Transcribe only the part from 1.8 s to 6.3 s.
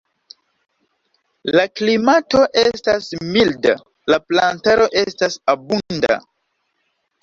klimato estas milda, la plantaro estas abunda.